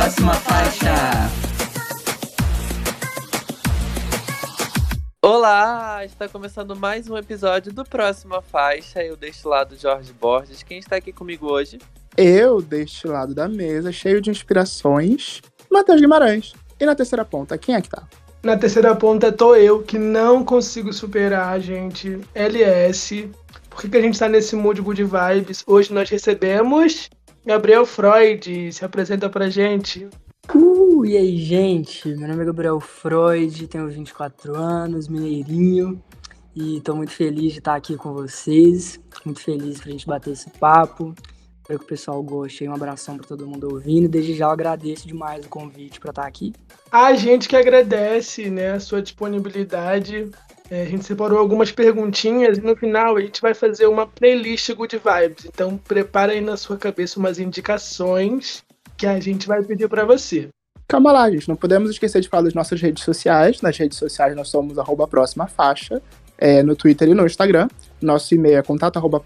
[0.00, 0.94] Próxima faixa.
[5.20, 9.02] Olá, está começando mais um episódio do Próxima Faixa.
[9.02, 10.62] Eu deste lado Jorge Borges.
[10.62, 11.80] Quem está aqui comigo hoje?
[12.16, 16.52] Eu deste lado da mesa, cheio de inspirações, Matheus Guimarães.
[16.78, 18.04] E na terceira ponta, quem é que tá?
[18.40, 22.20] Na terceira ponta tô eu, que não consigo superar, gente.
[22.36, 23.28] LS.
[23.68, 25.64] Por que, que a gente tá nesse mood good vibes?
[25.66, 27.10] Hoje nós recebemos
[27.48, 28.70] Gabriel Freud.
[28.70, 30.06] Se apresenta pra gente.
[30.54, 32.06] Uh, e aí, gente?
[32.14, 35.98] Meu nome é Gabriel Freud, tenho 24 anos, mineirinho.
[36.54, 39.00] E tô muito feliz de estar aqui com vocês.
[39.24, 41.14] Muito feliz pra gente bater esse papo.
[41.62, 42.68] Espero que o pessoal goste.
[42.68, 44.10] Um abração para todo mundo ouvindo.
[44.10, 46.52] Desde já eu agradeço demais o convite para estar aqui.
[46.92, 50.30] A gente que agradece né, a sua disponibilidade.
[50.70, 54.70] É, a gente separou algumas perguntinhas e no final a gente vai fazer uma playlist
[54.72, 55.46] Good Vibes.
[55.46, 58.62] Então prepara aí na sua cabeça umas indicações
[58.96, 60.48] que a gente vai pedir para você.
[60.86, 61.48] Calma lá, gente.
[61.48, 63.62] Não podemos esquecer de falar das nossas redes sociais.
[63.62, 66.02] Nas redes sociais nós somos arroba próxima faixa,
[66.36, 67.68] é, no Twitter e no Instagram.
[68.00, 69.22] Nosso e-mail é contato arroba.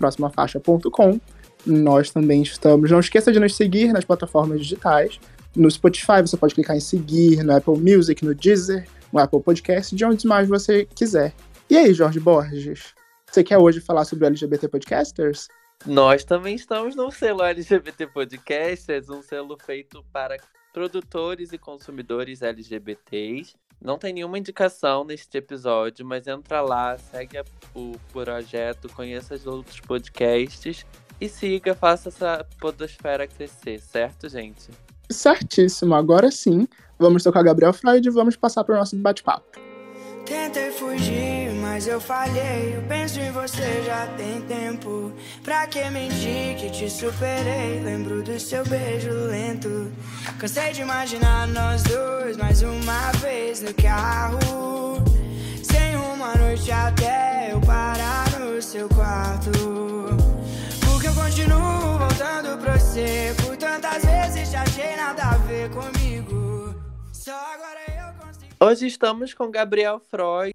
[1.65, 2.91] Nós também estamos.
[2.91, 5.21] Não esqueça de nos seguir nas plataformas digitais.
[5.55, 9.95] No Spotify você pode clicar em seguir, no Apple Music, no Deezer, no Apple Podcast,
[9.95, 11.35] de onde mais você quiser.
[11.69, 12.95] E aí, Jorge Borges?
[13.31, 15.49] Você quer hoje falar sobre LGBT Podcasters?
[15.87, 20.37] Nós também estamos no selo LGBT Podcasters, um selo feito para
[20.73, 23.55] produtores e consumidores LGBTs.
[23.81, 27.43] Não tem nenhuma indicação neste episódio, mas entra lá, segue
[27.75, 30.87] o projeto, conheça os outros podcasts
[31.21, 34.71] e siga, faça essa podosfera crescer, certo, gente?
[35.11, 35.95] Certíssimo.
[35.95, 36.67] Agora sim,
[37.03, 39.61] vamos tocar Gabriel Freud e vamos passar para o nosso bate-papo.
[40.25, 42.77] Tentei fugir, mas eu falhei.
[42.77, 45.13] Eu penso em você já tem tempo.
[45.43, 47.81] Pra que mentir que te superei?
[47.85, 49.91] Lembro do seu beijo lento.
[50.39, 54.39] Cansei de imaginar nós dois mais uma vez no carro.
[55.63, 59.93] Sem uma noite até eu parar no seu quarto
[61.33, 63.35] continuo voltando pra você.
[63.43, 66.02] Por tantas vezes já achei nada a ver comigo.
[68.61, 70.53] Hoje estamos com Gabriel Freud.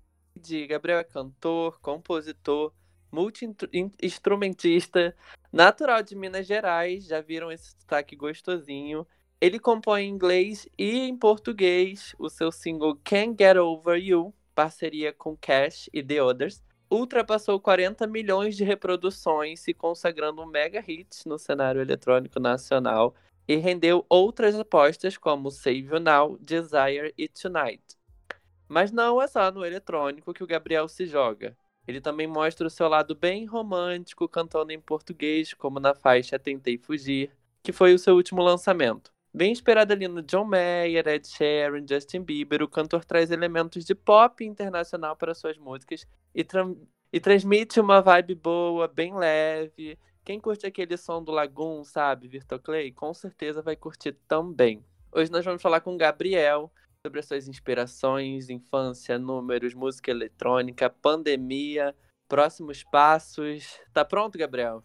[0.68, 2.74] Gabriel é cantor, compositor,
[3.10, 5.16] multi-instrumentista,
[5.52, 7.06] natural de Minas Gerais.
[7.06, 9.08] Já viram esse sotaque gostosinho?
[9.40, 15.14] Ele compõe em inglês e em português o seu single Can't Get Over You, parceria
[15.14, 21.28] com Cash e The Others ultrapassou 40 milhões de reproduções, se consagrando um mega hit
[21.28, 23.14] no cenário eletrônico nacional
[23.48, 27.84] e rendeu outras apostas como Save You Now, Desire e Tonight.
[28.68, 31.56] Mas não é só no eletrônico que o Gabriel se joga.
[31.88, 36.78] Ele também mostra o seu lado bem romântico, cantando em português, como na faixa Tentei
[36.78, 37.32] Fugir,
[37.64, 39.10] que foi o seu último lançamento.
[39.34, 43.96] Bem inspirado ali no John Mayer, Ed Sheeran, Justin Bieber, o cantor traz elementos de
[43.96, 46.66] pop internacional para suas músicas e, tra
[47.14, 49.98] e transmite uma vibe boa, bem leve.
[50.28, 54.84] Quem curte aquele som do Lagoon, sabe, Virtual Clay, com certeza vai curtir também.
[55.10, 56.70] Hoje nós vamos falar com o Gabriel
[57.02, 61.96] sobre as suas inspirações, infância, números, música eletrônica, pandemia,
[62.28, 63.80] próximos passos.
[63.94, 64.84] Tá pronto, Gabriel?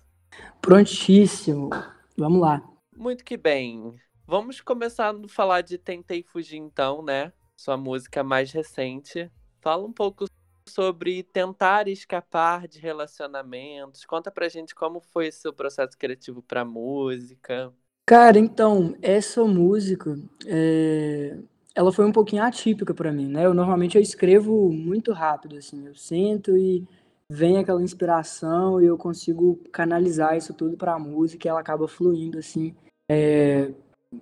[0.61, 1.71] Prontíssimo.
[2.17, 2.63] Vamos lá.
[2.97, 3.99] Muito que bem.
[4.25, 7.33] Vamos começar a falar de Tentei Fugir então, né?
[7.57, 9.29] Sua música mais recente.
[9.61, 10.27] Fala um pouco
[10.67, 14.05] sobre tentar escapar de relacionamentos.
[14.05, 17.73] Conta pra gente como foi seu processo criativo pra música.
[18.07, 21.39] Cara, então, essa música, é...
[21.75, 23.47] ela foi um pouquinho atípica para mim, né?
[23.47, 26.87] Eu normalmente eu escrevo muito rápido, assim, eu sento e
[27.31, 31.89] vem aquela inspiração e eu consigo canalizar isso tudo para a música e ela acaba
[31.89, 32.75] fluindo, assim,
[33.09, 33.73] é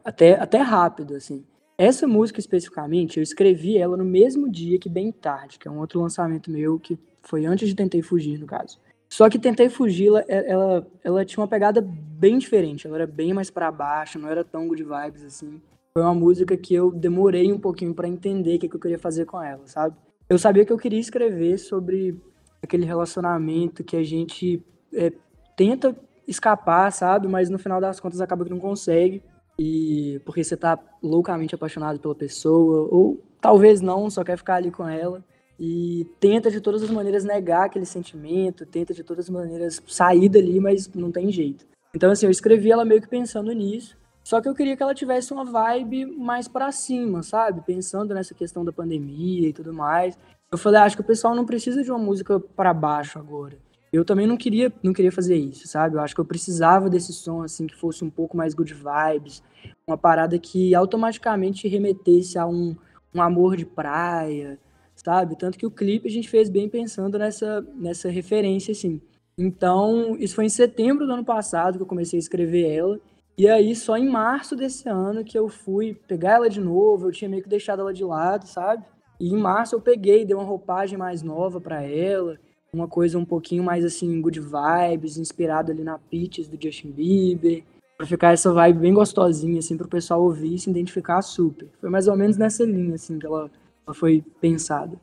[0.04, 1.44] até, até rápido, assim.
[1.80, 5.78] Essa música especificamente, eu escrevi ela no mesmo dia que Bem Tarde, que é um
[5.78, 8.78] outro lançamento meu que foi antes de Tentei Fugir, no caso.
[9.08, 13.32] Só que Tentei Fugir, ela, ela, ela tinha uma pegada bem diferente, ela era bem
[13.32, 15.58] mais para baixo, não era tão good vibes assim.
[15.94, 18.98] Foi uma música que eu demorei um pouquinho para entender o que, que eu queria
[18.98, 19.96] fazer com ela, sabe?
[20.28, 22.14] Eu sabia que eu queria escrever sobre
[22.62, 24.62] aquele relacionamento que a gente
[24.92, 25.10] é,
[25.56, 25.96] tenta
[26.28, 27.26] escapar, sabe?
[27.26, 29.22] Mas no final das contas acaba que não consegue
[29.62, 34.70] e porque você tá loucamente apaixonado pela pessoa, ou talvez não, só quer ficar ali
[34.70, 35.22] com ela,
[35.58, 40.30] e tenta de todas as maneiras negar aquele sentimento, tenta de todas as maneiras sair
[40.30, 41.66] dali, mas não tem jeito.
[41.94, 44.94] Então, assim, eu escrevi ela meio que pensando nisso, só que eu queria que ela
[44.94, 47.60] tivesse uma vibe mais para cima, sabe?
[47.60, 50.18] Pensando nessa questão da pandemia e tudo mais.
[50.50, 53.58] Eu falei, ah, acho que o pessoal não precisa de uma música para baixo agora.
[53.92, 55.96] Eu também não queria, não queria fazer isso, sabe?
[55.96, 59.42] Eu acho que eu precisava desse som, assim, que fosse um pouco mais good vibes,
[59.86, 62.76] uma parada que automaticamente remetesse a um,
[63.14, 64.58] um amor de praia,
[64.94, 65.36] sabe?
[65.36, 69.00] Tanto que o clipe a gente fez bem pensando nessa, nessa referência, assim.
[69.36, 73.00] Então, isso foi em setembro do ano passado que eu comecei a escrever ela.
[73.36, 77.12] E aí, só em março desse ano que eu fui pegar ela de novo, eu
[77.12, 78.84] tinha meio que deixado ela de lado, sabe?
[79.18, 82.38] E em março eu peguei, dei uma roupagem mais nova para ela,
[82.72, 87.64] uma coisa um pouquinho mais assim, good vibes, inspirado ali na Peaches do Justin Bieber,
[87.96, 91.68] pra ficar essa vibe bem gostosinha, assim, pro pessoal ouvir e se identificar super.
[91.80, 93.50] Foi mais ou menos nessa linha, assim, que ela,
[93.86, 94.96] ela foi pensada.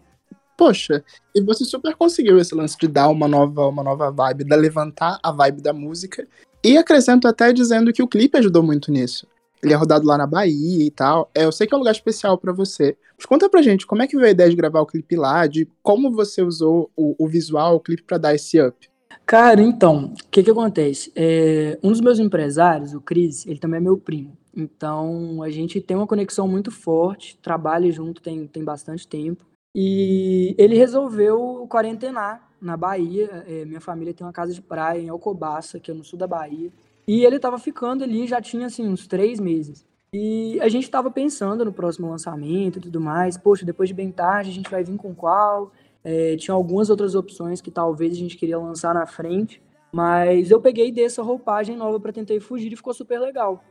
[0.57, 1.03] Poxa,
[1.35, 5.19] e você super conseguiu esse lance de dar uma nova, uma nova vibe, de levantar
[5.21, 6.27] a vibe da música.
[6.63, 9.27] E acrescento até dizendo que o clipe ajudou muito nisso.
[9.61, 11.29] Ele é rodado lá na Bahia e tal.
[11.33, 12.97] É, eu sei que é um lugar especial para você.
[13.17, 15.47] Mas conta pra gente, como é que veio a ideia de gravar o clipe lá?
[15.47, 18.89] De como você usou o, o visual, o clipe para dar esse up?
[19.25, 21.11] Cara, então, o que que acontece?
[21.15, 24.37] É, um dos meus empresários, o Cris, ele também é meu primo.
[24.55, 29.45] Então, a gente tem uma conexão muito forte, trabalha junto tem, tem bastante tempo.
[29.75, 33.43] E ele resolveu quarentenar na Bahia.
[33.47, 36.25] É, minha família tem uma casa de praia em Alcobaça, que é no sul da
[36.25, 36.71] Bahia.
[37.07, 39.85] E ele tava ficando ali, já tinha assim, uns três meses.
[40.13, 43.37] E a gente tava pensando no próximo lançamento e tudo mais.
[43.37, 45.71] Poxa, depois de bem tarde, a gente vai vir com qual?
[46.03, 49.61] É, tinha algumas outras opções que talvez a gente queria lançar na frente.
[49.91, 53.63] Mas eu peguei dessa roupagem nova para tentar fugir e ficou super legal.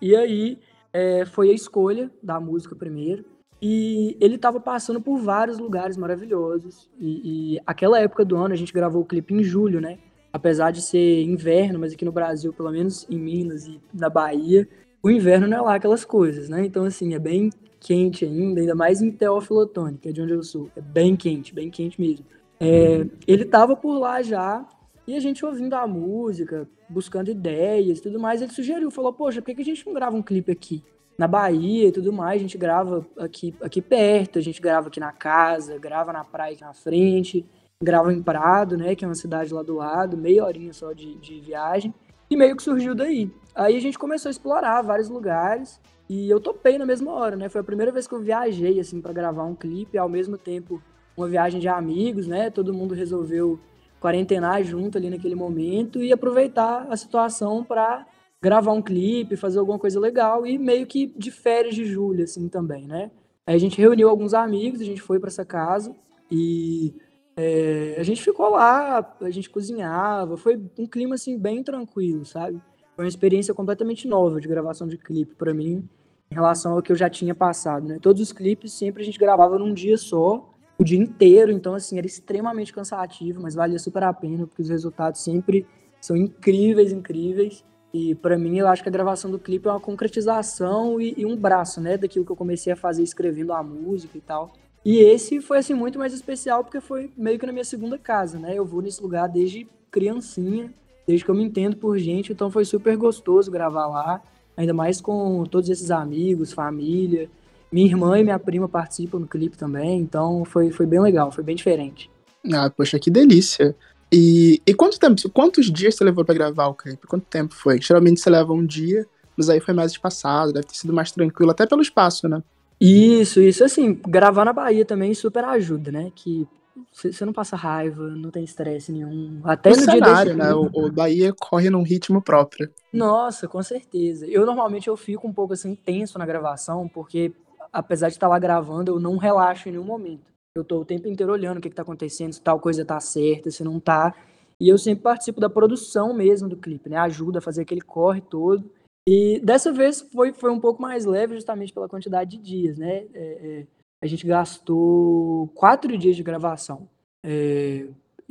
[0.00, 0.58] E aí
[0.92, 3.24] é, foi a escolha da música primeiro.
[3.60, 6.90] E ele tava passando por vários lugares maravilhosos.
[6.98, 9.98] E, e aquela época do ano a gente gravou o clipe em julho, né?
[10.32, 14.68] Apesar de ser inverno, mas aqui no Brasil, pelo menos em Minas e na Bahia,
[15.02, 16.64] o inverno não é lá aquelas coisas, né?
[16.64, 17.50] Então, assim, é bem
[17.80, 20.70] quente ainda, ainda mais em Teófilo Otoni, que é de onde eu sou.
[20.76, 22.24] É bem quente, bem quente mesmo.
[22.60, 24.64] É, ele tava por lá já,
[25.06, 29.42] e a gente ouvindo a música, buscando ideias e tudo mais, ele sugeriu, falou, poxa,
[29.42, 30.82] por que, que a gente não grava um clipe aqui?
[31.18, 34.98] Na Bahia e tudo mais, a gente grava aqui, aqui perto, a gente grava aqui
[34.98, 37.44] na casa, grava na praia aqui na frente,
[37.82, 41.14] grava em Prado, né, que é uma cidade lá do lado, meia horinha só de,
[41.16, 41.94] de viagem,
[42.30, 43.30] e meio que surgiu daí.
[43.54, 47.48] Aí a gente começou a explorar vários lugares, e eu topei na mesma hora, né,
[47.48, 50.82] foi a primeira vez que eu viajei, assim, para gravar um clipe, ao mesmo tempo
[51.16, 53.58] uma viagem de amigos, né, todo mundo resolveu
[54.00, 58.04] quarentenar junto ali naquele momento e aproveitar a situação para
[58.42, 62.48] gravar um clipe, fazer alguma coisa legal e meio que de férias de julho assim
[62.48, 63.12] também, né?
[63.46, 65.94] Aí a gente reuniu alguns amigos, a gente foi para essa casa
[66.28, 66.92] e
[67.36, 72.60] é, a gente ficou lá, a gente cozinhava, foi um clima assim bem tranquilo, sabe?
[72.94, 75.88] Foi uma experiência completamente nova de gravação de clipe para mim,
[76.30, 77.98] em relação ao que eu já tinha passado, né?
[78.00, 81.96] Todos os clipes sempre a gente gravava num dia só, o dia inteiro, então assim
[81.96, 85.66] era extremamente cansativo, mas valia super a pena porque os resultados sempre
[86.00, 87.64] são incríveis, incríveis.
[87.94, 91.26] E para mim eu acho que a gravação do clipe é uma concretização e, e
[91.26, 94.52] um braço, né, daquilo que eu comecei a fazer escrevendo a música e tal.
[94.84, 98.38] E esse foi assim muito mais especial porque foi meio que na minha segunda casa,
[98.38, 98.52] né?
[98.56, 100.72] Eu vou nesse lugar desde criancinha,
[101.06, 104.22] desde que eu me entendo por gente, então foi super gostoso gravar lá,
[104.56, 107.30] ainda mais com todos esses amigos, família.
[107.70, 111.44] Minha irmã e minha prima participam no clipe também, então foi, foi bem legal, foi
[111.44, 112.10] bem diferente.
[112.52, 113.74] Ah, poxa, que delícia.
[114.12, 117.06] E, e quanto tempo, quantos dias você levou para gravar o clipe?
[117.06, 117.80] Quanto tempo foi?
[117.80, 119.06] Geralmente você leva um dia,
[119.36, 122.42] mas aí foi mais espaçado, deve ter sido mais tranquilo, até pelo espaço, né?
[122.84, 123.62] Isso, isso.
[123.62, 126.10] Assim, gravar na Bahia também super ajuda, né?
[126.16, 126.48] Que
[126.92, 129.40] você não passa raiva, não tem estresse nenhum.
[129.44, 130.52] Até o no cenário, dia né?
[130.52, 132.68] O, o, Bahia corre num ritmo próprio.
[132.92, 134.26] Nossa, com certeza.
[134.26, 137.32] Eu normalmente eu fico um pouco assim tenso na gravação, porque
[137.72, 140.32] apesar de estar lá gravando, eu não relaxo em nenhum momento.
[140.56, 142.98] Eu tô o tempo inteiro olhando o que, que tá acontecendo, se tal coisa tá
[142.98, 144.12] certa, se não tá.
[144.58, 146.96] E eu sempre participo da produção mesmo do clipe, né?
[146.96, 148.68] Ajuda a fazer aquele corre todo.
[149.08, 153.06] E dessa vez foi, foi um pouco mais leve, justamente pela quantidade de dias, né?
[153.12, 153.66] É, é,
[154.02, 156.88] a gente gastou quatro dias de gravação.
[157.24, 157.88] É,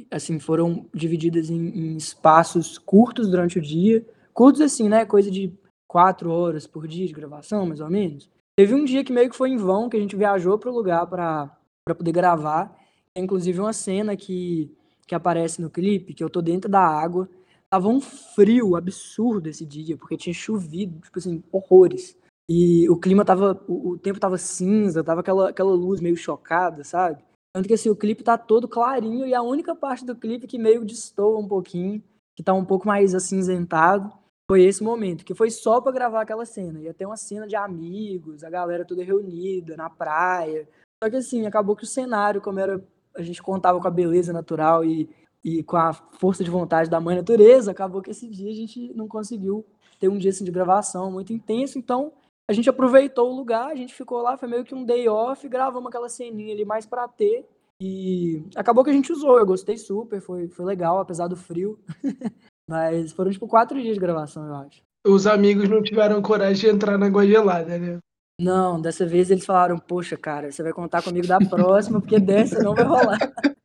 [0.10, 4.06] assim, foram divididas em, em, espaços curtos durante o dia.
[4.34, 5.06] Curtos, assim, né?
[5.06, 5.54] Coisa de
[5.88, 8.30] quatro horas por dia de gravação, mais ou menos.
[8.58, 10.74] Teve um dia que meio que foi em vão, que a gente viajou para o
[10.74, 12.78] lugar para poder gravar.
[13.14, 14.74] É, inclusive, uma cena que,
[15.06, 17.28] que aparece no clipe, que eu tô dentro da água
[17.72, 22.18] Tava um frio absurdo esse dia, porque tinha chovido, tipo assim, horrores.
[22.50, 23.64] E o clima tava.
[23.68, 27.24] O, o tempo tava cinza, tava aquela, aquela luz meio chocada, sabe?
[27.54, 30.58] Tanto que assim, o clipe tá todo clarinho e a única parte do clipe que
[30.58, 32.04] meio destoa um pouquinho,
[32.36, 34.12] que tá um pouco mais acinzentado,
[34.50, 36.82] foi esse momento, que foi só para gravar aquela cena.
[36.82, 40.68] Ia ter uma cena de amigos, a galera toda reunida na praia.
[41.02, 42.84] Só que assim, acabou que o cenário, como era.
[43.16, 45.10] A gente contava com a beleza natural e
[45.44, 48.94] e com a força de vontade da mãe natureza, acabou que esse dia a gente
[48.94, 49.66] não conseguiu
[50.00, 52.12] ter um dia assim, de gravação muito intenso, então
[52.50, 55.48] a gente aproveitou o lugar, a gente ficou lá, foi meio que um day off,
[55.48, 57.46] gravamos aquela ceninha ali mais para ter,
[57.80, 61.80] e acabou que a gente usou, eu gostei super, foi, foi legal, apesar do frio,
[62.70, 64.82] mas foram tipo quatro dias de gravação, eu acho.
[65.06, 67.98] Os amigos não tiveram coragem de entrar na água gelada, né?
[68.40, 72.62] Não, dessa vez eles falaram, poxa, cara, você vai contar comigo da próxima, porque dessa
[72.62, 73.20] não vai rolar.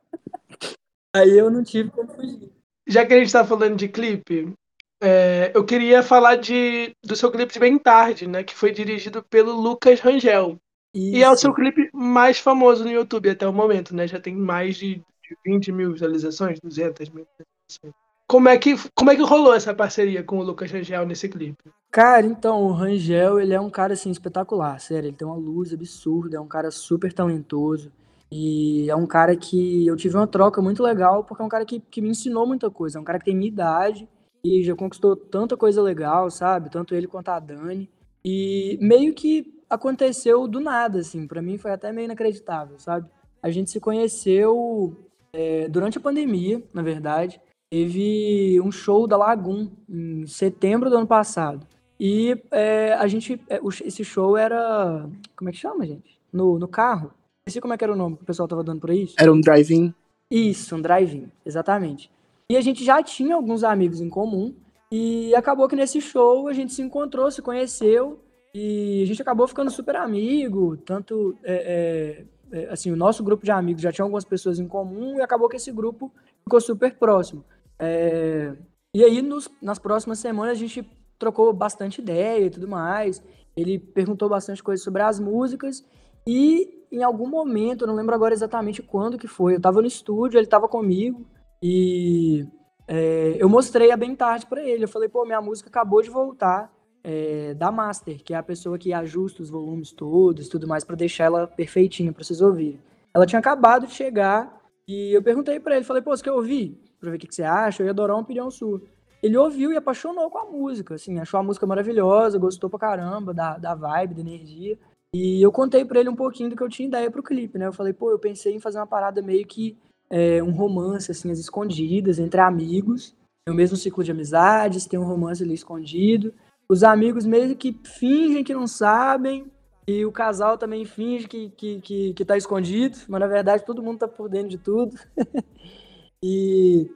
[1.17, 2.53] Aí eu não tive como fugir.
[2.87, 4.53] Já que a gente tá falando de clipe,
[5.01, 8.45] é, eu queria falar de, do seu clipe de Bem Tarde, né?
[8.45, 10.59] Que foi dirigido pelo Lucas Rangel.
[10.95, 11.17] Isso.
[11.17, 14.07] E é o seu clipe mais famoso no YouTube até o momento, né?
[14.07, 17.95] Já tem mais de, de 20 mil visualizações, 200 mil visualizações.
[18.29, 21.71] Como é, que, como é que rolou essa parceria com o Lucas Rangel nesse clipe?
[21.91, 25.09] Cara, então, o Rangel, ele é um cara, assim, espetacular, sério.
[25.09, 27.91] Ele tem uma luz absurda, é um cara super talentoso.
[28.31, 31.65] E é um cara que eu tive uma troca muito legal, porque é um cara
[31.65, 32.99] que, que me ensinou muita coisa.
[32.99, 34.09] É um cara que tem minha idade
[34.45, 36.71] e já conquistou tanta coisa legal, sabe?
[36.71, 37.89] Tanto ele quanto a Dani.
[38.25, 41.27] E meio que aconteceu do nada, assim.
[41.27, 43.09] para mim foi até meio inacreditável, sabe?
[43.43, 44.97] A gente se conheceu
[45.33, 47.41] é, durante a pandemia, na verdade.
[47.71, 51.67] Teve um show da Lagoon em setembro do ano passado.
[51.99, 53.41] E é, a gente.
[53.49, 55.09] É, esse show era.
[55.37, 56.21] Como é que chama, gente?
[56.33, 57.13] No, no carro
[57.47, 59.15] esqueci como é que era o nome que o pessoal tava dando por isso.
[59.19, 59.95] Era um drive-in.
[60.29, 62.11] Isso, um drive-in, exatamente.
[62.51, 64.55] E a gente já tinha alguns amigos em comum.
[64.91, 68.19] E acabou que nesse show a gente se encontrou, se conheceu.
[68.53, 70.77] E a gente acabou ficando super amigo.
[70.79, 74.67] Tanto, é, é, é, assim, o nosso grupo de amigos já tinha algumas pessoas em
[74.67, 75.19] comum.
[75.19, 76.13] E acabou que esse grupo
[76.43, 77.45] ficou super próximo.
[77.79, 78.55] É,
[78.95, 80.89] e aí, nos, nas próximas semanas, a gente
[81.19, 83.23] trocou bastante ideia e tudo mais.
[83.57, 85.85] Ele perguntou bastante coisas sobre as músicas.
[86.27, 89.87] E em algum momento, eu não lembro agora exatamente quando que foi, eu tava no
[89.87, 91.27] estúdio, ele tava comigo
[91.63, 92.47] e
[92.87, 94.85] é, eu mostrei a bem tarde para ele.
[94.85, 98.79] Eu falei, pô, minha música acabou de voltar é, da Master, que é a pessoa
[98.79, 102.81] que ajusta os volumes todos tudo mais para deixar ela perfeitinha para vocês ouvirem.
[103.15, 106.81] Ela tinha acabado de chegar e eu perguntei para ele, falei, pô, você quer ouvir?
[107.01, 107.83] Pra ver o que, que você acha?
[107.83, 108.81] Eu ia adorar uma opinião sua.
[109.23, 113.33] Ele ouviu e apaixonou com a música, assim, achou a música maravilhosa, gostou pra caramba
[113.33, 114.79] da, da vibe, da energia.
[115.17, 117.67] E eu contei para ele um pouquinho do que eu tinha ideia pro clipe, né?
[117.67, 119.79] Eu falei, pô, eu pensei em fazer uma parada meio que
[120.11, 123.15] é, um romance, assim, as escondidas, entre amigos.
[123.47, 126.35] Tem o mesmo ciclo de amizades, tem um romance ali escondido.
[126.69, 129.51] Os amigos meio que fingem que não sabem,
[129.89, 133.83] e o casal também finge que, que, que, que tá escondido, mas na verdade todo
[133.83, 134.99] mundo tá por dentro de tudo.
[136.23, 136.91] e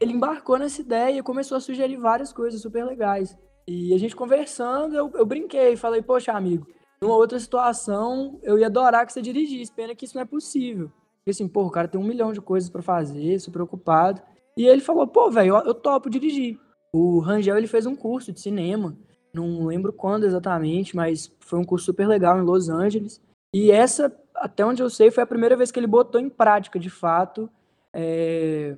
[0.00, 3.36] ele embarcou nessa ideia e começou a sugerir várias coisas super legais.
[3.68, 6.66] E a gente conversando, eu, eu brinquei, falei, poxa, amigo,
[7.04, 9.70] numa outra situação, eu ia adorar que você dirigisse.
[9.70, 10.90] Pena que isso não é possível.
[11.18, 14.22] Porque assim, pô, o cara tem um milhão de coisas para fazer, sou preocupado.
[14.56, 16.58] E ele falou, pô, velho, eu, topo dirigir.
[16.92, 18.96] O Rangel, ele fez um curso de cinema.
[19.34, 23.20] Não lembro quando exatamente, mas foi um curso super legal em Los Angeles.
[23.52, 26.78] E essa, até onde eu sei, foi a primeira vez que ele botou em prática,
[26.78, 27.50] de fato,
[27.92, 28.76] é,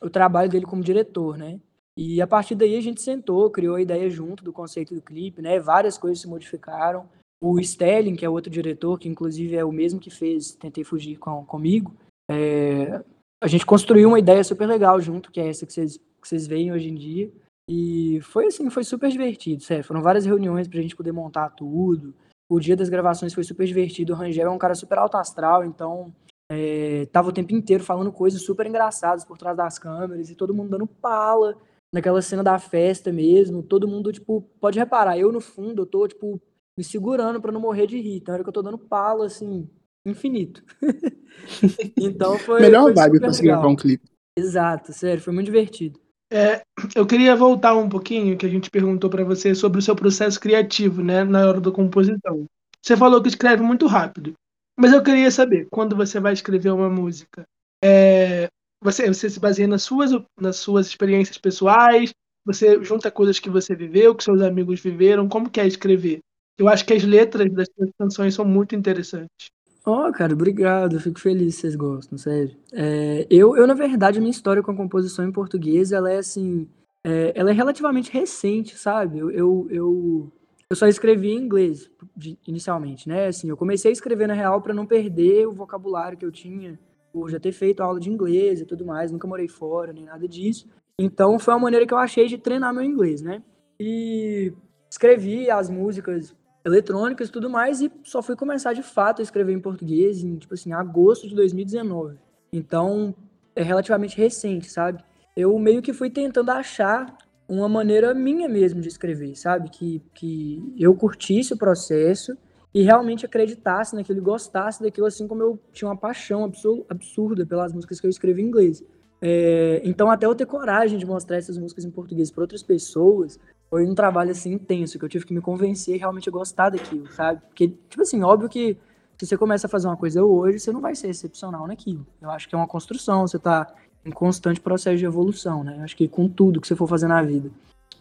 [0.00, 1.60] o trabalho dele como diretor, né?
[1.96, 5.42] E a partir daí a gente sentou, criou a ideia junto do conceito do clipe,
[5.42, 5.58] né?
[5.58, 7.08] Várias coisas se modificaram.
[7.40, 11.16] O Stelling, que é outro diretor, que inclusive é o mesmo que fez Tentei Fugir
[11.18, 11.94] com, comigo,
[12.30, 13.02] é,
[13.42, 16.46] a gente construiu uma ideia super legal junto, que é essa que vocês, que vocês
[16.46, 17.32] veem hoje em dia.
[17.70, 19.84] E foi assim, foi super divertido, sério.
[19.84, 22.14] Foram várias reuniões pra gente poder montar tudo.
[22.50, 24.12] O dia das gravações foi super divertido.
[24.12, 26.12] O Rangel é um cara super alto astral, então
[26.50, 30.54] é, tava o tempo inteiro falando coisas super engraçadas por trás das câmeras e todo
[30.54, 31.56] mundo dando pala
[31.92, 33.62] naquela cena da festa mesmo.
[33.62, 36.40] Todo mundo, tipo, pode reparar, eu no fundo, eu tô, tipo,
[36.78, 38.18] me segurando para não morrer de rir.
[38.18, 39.68] Então era que eu tô dando palo, assim,
[40.06, 40.62] infinito.
[41.98, 42.60] então foi.
[42.60, 44.08] Melhor foi vibe pra se gravar um clipe.
[44.38, 45.98] Exato, sério, foi muito divertido.
[46.30, 46.62] É,
[46.94, 50.38] eu queria voltar um pouquinho que a gente perguntou para você sobre o seu processo
[50.38, 52.46] criativo, né, na hora da composição.
[52.80, 54.34] Você falou que escreve muito rápido,
[54.78, 57.44] mas eu queria saber quando você vai escrever uma música,
[57.82, 58.46] é,
[58.80, 62.12] você, você se baseia nas suas, nas suas experiências pessoais,
[62.44, 66.20] você junta coisas que você viveu, que seus amigos viveram, como que é escrever?
[66.58, 69.50] Eu acho que as letras das suas canções são muito interessantes.
[69.86, 71.00] Ó, oh, cara, obrigado.
[71.00, 72.56] Fico feliz se vocês gostam, sério.
[72.72, 76.18] É, eu, eu, na verdade, a minha história com a composição em português, ela é
[76.18, 76.68] assim.
[77.04, 79.18] É, ela é relativamente recente, sabe?
[79.18, 80.32] Eu, eu, eu,
[80.68, 83.28] eu só escrevi em inglês de, inicialmente, né?
[83.28, 86.78] Assim, eu comecei a escrever na real para não perder o vocabulário que eu tinha
[87.12, 90.28] por já ter feito aula de inglês e tudo mais, nunca morei fora, nem nada
[90.28, 90.68] disso.
[90.98, 93.42] Então foi uma maneira que eu achei de treinar meu inglês, né?
[93.80, 94.52] E
[94.90, 96.34] escrevi as músicas
[96.68, 100.36] eletrônicas e tudo mais, e só fui começar de fato a escrever em português em,
[100.36, 102.16] tipo assim, agosto de 2019.
[102.52, 103.14] Então,
[103.54, 105.02] é relativamente recente, sabe?
[105.36, 107.16] Eu meio que fui tentando achar
[107.48, 109.70] uma maneira minha mesmo de escrever, sabe?
[109.70, 112.36] Que, que eu curtisse o processo
[112.74, 116.44] e realmente acreditasse naquilo, gostasse daquilo, assim como eu tinha uma paixão
[116.88, 118.84] absurda pelas músicas que eu escrevo em inglês.
[119.20, 123.38] É, então, até eu ter coragem de mostrar essas músicas em português para outras pessoas,
[123.70, 127.10] foi um trabalho assim intenso, que eu tive que me convencer realmente a gostar daquilo,
[127.12, 127.40] sabe?
[127.48, 128.76] Porque, tipo assim, óbvio que
[129.18, 132.06] se você começa a fazer uma coisa hoje, você não vai ser excepcional naquilo.
[132.22, 133.66] Eu acho que é uma construção, você tá
[134.04, 135.76] em constante processo de evolução, né?
[135.78, 137.50] Eu acho que com tudo que você for fazer na vida.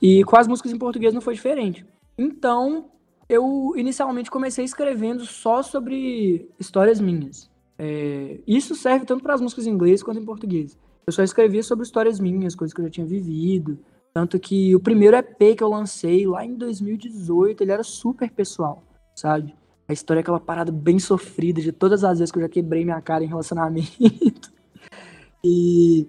[0.01, 1.85] E com as músicas em português não foi diferente.
[2.17, 2.85] Então,
[3.27, 7.49] eu inicialmente comecei escrevendo só sobre histórias minhas.
[7.79, 10.77] É, isso serve tanto para as músicas em inglês quanto em português.
[11.05, 13.79] Eu só escrevia sobre histórias minhas, coisas que eu já tinha vivido.
[14.17, 18.81] Tanto que o primeiro EP que eu lancei lá em 2018, ele era super pessoal,
[19.13, 19.53] sabe?
[19.87, 22.83] A história é aquela parada bem sofrida de todas as vezes que eu já quebrei
[22.83, 24.51] minha cara em relacionamento.
[25.45, 26.07] e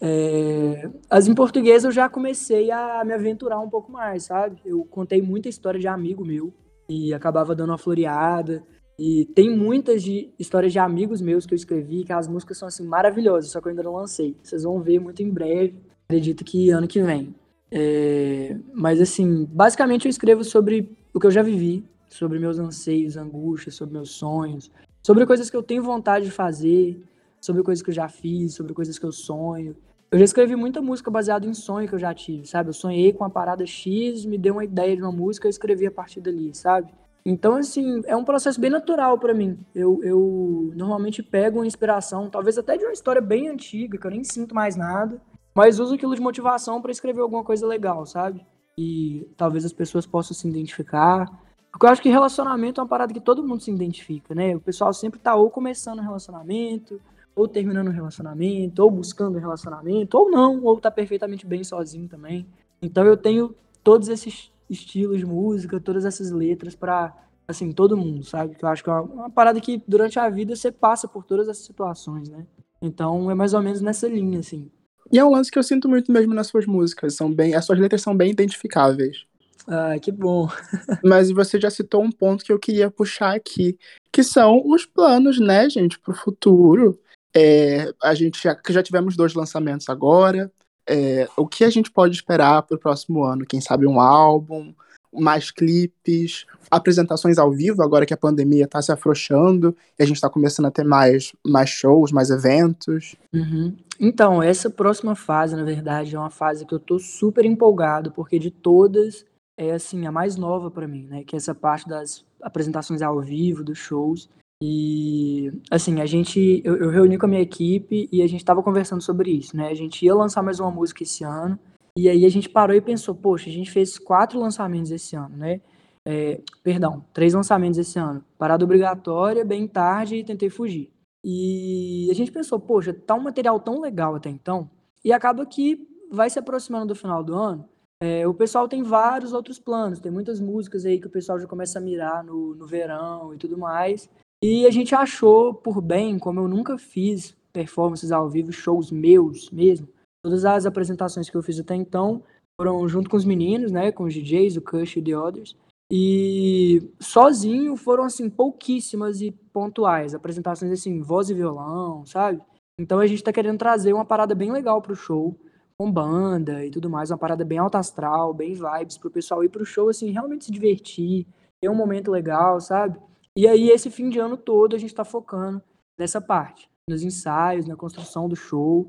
[0.00, 4.60] é, as em português eu já comecei a me aventurar um pouco mais, sabe?
[4.64, 6.52] Eu contei muita história de amigo meu
[6.88, 8.64] e acabava dando uma floreada.
[8.98, 12.66] E tem muitas de histórias de amigos meus que eu escrevi, que as músicas são
[12.66, 14.36] assim maravilhosas, só que eu ainda não lancei.
[14.42, 17.32] Vocês vão ver muito em breve, acredito que ano que vem.
[17.70, 23.16] É, mas assim, basicamente eu escrevo sobre o que eu já vivi, sobre meus anseios,
[23.16, 24.70] angústias, sobre meus sonhos,
[25.02, 27.02] sobre coisas que eu tenho vontade de fazer,
[27.40, 29.76] sobre coisas que eu já fiz, sobre coisas que eu sonho.
[30.10, 32.68] Eu já escrevi muita música baseada em sonho que eu já tive, sabe?
[32.68, 35.86] Eu sonhei com uma parada X, me deu uma ideia de uma música, eu escrevi
[35.86, 36.92] a partir dali, sabe?
[37.26, 39.58] Então, assim, é um processo bem natural para mim.
[39.74, 44.10] Eu, eu normalmente pego uma inspiração, talvez até de uma história bem antiga, que eu
[44.10, 45.20] nem sinto mais nada,
[45.54, 48.44] mas uso aquilo de motivação para escrever alguma coisa legal, sabe?
[48.76, 51.30] E talvez as pessoas possam se identificar.
[51.70, 54.56] Porque eu acho que relacionamento é uma parada que todo mundo se identifica, né?
[54.56, 57.00] O pessoal sempre tá ou começando um relacionamento,
[57.34, 62.08] ou terminando um relacionamento, ou buscando um relacionamento, ou não, ou tá perfeitamente bem sozinho
[62.08, 62.46] também.
[62.82, 67.14] Então eu tenho todos esses estilos de música, todas essas letras para
[67.46, 68.54] assim, todo mundo, sabe?
[68.54, 71.24] Que eu acho que é uma, uma, parada que durante a vida você passa por
[71.24, 72.46] todas essas situações, né?
[72.80, 74.70] Então é mais ou menos nessa linha, assim.
[75.12, 77.64] E é um lance que eu sinto muito mesmo nas suas músicas, são bem, as
[77.64, 79.24] suas letras são bem identificáveis.
[79.66, 80.48] Ah, que bom.
[81.02, 83.78] Mas você já citou um ponto que eu queria puxar aqui,
[84.12, 86.98] que são os planos, né, gente, pro futuro.
[87.34, 90.52] É, a gente já, já tivemos dois lançamentos agora,
[90.88, 93.46] é, o que a gente pode esperar para o próximo ano?
[93.46, 94.74] Quem sabe um álbum,
[95.14, 100.16] mais clipes, apresentações ao vivo, agora que a pandemia está se afrouxando e a gente
[100.16, 103.16] está começando a ter mais, mais shows, mais eventos.
[103.32, 103.74] Uhum.
[104.00, 108.38] Então, essa próxima fase, na verdade, é uma fase que eu tô super empolgado, porque
[108.38, 109.24] de todas
[109.56, 111.22] é assim a mais nova para mim, né?
[111.24, 114.28] Que é essa parte das apresentações ao vivo, dos shows.
[114.62, 118.62] E, assim, a gente, eu, eu reuni com a minha equipe e a gente estava
[118.62, 119.68] conversando sobre isso, né?
[119.68, 121.58] A gente ia lançar mais uma música esse ano,
[121.96, 125.36] e aí a gente parou e pensou, poxa, a gente fez quatro lançamentos esse ano,
[125.36, 125.60] né?
[126.04, 128.24] É, perdão, três lançamentos esse ano.
[128.36, 130.90] Parada obrigatória, bem tarde e tentei fugir.
[131.22, 134.68] E a gente pensou, poxa, tá um material tão legal até então,
[135.04, 137.68] e acaba que vai se aproximando do final do ano.
[138.02, 141.46] É, o pessoal tem vários outros planos, tem muitas músicas aí que o pessoal já
[141.46, 144.10] começa a mirar no, no verão e tudo mais.
[144.42, 149.48] E a gente achou por bem, como eu nunca fiz performances ao vivo, shows meus
[149.50, 149.88] mesmo,
[150.24, 152.22] todas as apresentações que eu fiz até então
[152.58, 155.54] foram junto com os meninos, né, com os DJs, o Kush e The Others.
[155.92, 162.40] E sozinho foram assim pouquíssimas e pontuais, apresentações assim, voz e violão, sabe?
[162.80, 165.38] Então a gente tá querendo trazer uma parada bem legal pro show,
[165.78, 169.50] com banda e tudo mais, uma parada bem alta astral, bem vibes pro pessoal ir
[169.50, 171.26] pro show assim, realmente se divertir,
[171.60, 172.98] ter um momento legal, sabe?
[173.36, 175.60] E aí, esse fim de ano todo, a gente está focando
[175.98, 178.88] nessa parte, nos ensaios, na construção do show.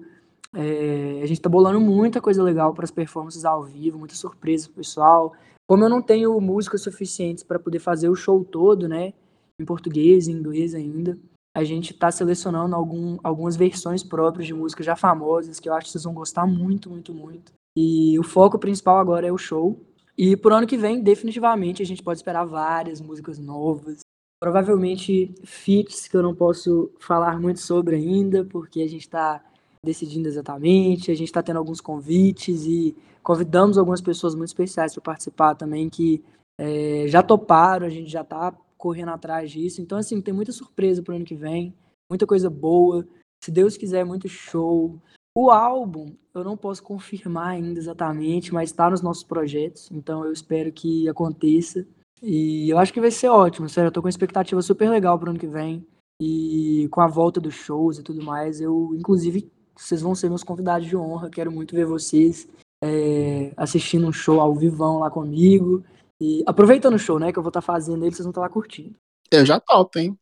[0.56, 4.68] É, a gente está bolando muita coisa legal para as performances ao vivo, muita surpresa
[4.68, 5.34] pro pessoal.
[5.68, 9.14] Como eu não tenho músicas suficientes para poder fazer o show todo, né,
[9.60, 11.18] em português, em inglês ainda,
[11.56, 15.88] a gente está selecionando algum, algumas versões próprias de músicas já famosas, que eu acho
[15.88, 17.54] que vocês vão gostar muito, muito, muito.
[17.78, 19.80] E o foco principal agora é o show.
[20.18, 24.00] E pro ano que vem, definitivamente, a gente pode esperar várias músicas novas,
[24.40, 29.42] Provavelmente fits que eu não posso falar muito sobre ainda, porque a gente está
[29.86, 35.02] decidindo exatamente, a gente está tendo alguns convites e convidamos algumas pessoas muito especiais para
[35.02, 36.24] participar também que
[36.60, 39.82] é, já toparam, a gente já está correndo atrás disso.
[39.82, 41.74] Então, assim, tem muita surpresa para o ano que vem,
[42.10, 43.08] muita coisa boa.
[43.44, 45.00] Se Deus quiser, muito show.
[45.38, 50.32] O álbum, eu não posso confirmar ainda exatamente, mas está nos nossos projetos, então eu
[50.32, 51.86] espero que aconteça.
[52.24, 53.90] E eu acho que vai ser ótimo, sério.
[53.90, 55.86] Eu tô com uma expectativa super legal pro ano que vem.
[56.22, 60.44] E com a volta dos shows e tudo mais, eu, inclusive, Vocês vão ser meus
[60.44, 61.30] convidados de honra.
[61.30, 62.48] Quero muito ver vocês
[62.84, 65.84] é, assistindo um show ao vivão lá comigo.
[66.20, 67.32] E aproveitando o show, né?
[67.32, 68.96] Que eu vou estar tá fazendo ele, vocês vão estar tá lá curtindo.
[69.32, 70.18] Eu já topo, hein?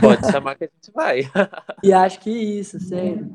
[0.00, 1.20] Pode chamar que a gente vai.
[1.82, 3.30] e acho que isso, sério.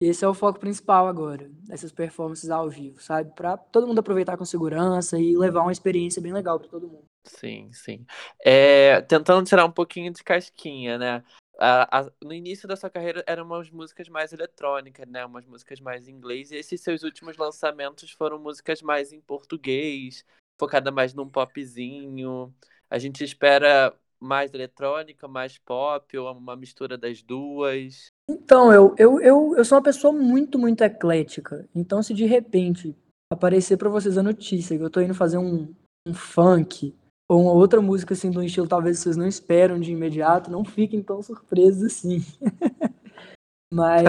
[0.00, 3.32] Esse é o foco principal agora, essas performances ao vivo, sabe?
[3.34, 7.04] Para todo mundo aproveitar com segurança e levar uma experiência bem legal para todo mundo.
[7.24, 8.04] Sim, sim.
[8.44, 11.24] É, tentando tirar um pouquinho de casquinha, né?
[11.58, 15.24] A, a, no início da sua carreira eram umas músicas mais eletrônicas, né?
[15.24, 16.50] Umas músicas mais em inglês.
[16.50, 20.24] E esses seus últimos lançamentos foram músicas mais em português,
[20.58, 22.52] focada mais num popzinho.
[22.90, 28.06] A gente espera mais eletrônica, mais pop, ou uma mistura das duas?
[28.28, 31.68] Então, eu, eu, eu, eu sou uma pessoa muito, muito eclética.
[31.74, 32.96] Então, se de repente
[33.30, 35.74] aparecer para vocês a notícia que eu tô indo fazer um,
[36.06, 36.94] um funk
[37.28, 41.22] uma outra música assim um estilo talvez vocês não esperam de imediato, não fiquem tão
[41.22, 42.24] surpresos assim.
[43.72, 44.04] Mas